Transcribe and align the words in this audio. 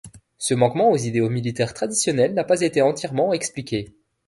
Ce 0.39 0.55
manquement 0.55 0.89
aux 0.89 0.97
idéaux 0.97 1.29
militaires 1.29 1.75
traditionnels 1.75 2.33
n'a 2.33 2.43
pas 2.43 2.61
été 2.61 2.81
entièrement 2.81 3.33
expliqué. 3.33 3.93